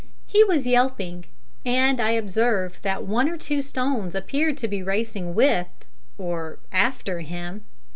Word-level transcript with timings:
He 0.25 0.43
was 0.43 0.65
yelping, 0.65 1.25
and 1.63 2.01
I 2.01 2.13
observed 2.13 2.81
that 2.81 3.03
one 3.05 3.29
or 3.29 3.37
two 3.37 3.61
stones 3.61 4.15
appeared 4.15 4.57
to 4.57 4.67
be 4.67 4.81
racing 4.81 5.35
with, 5.35 5.67
or 6.17 6.57
after, 6.73 7.19
him. 7.19 7.65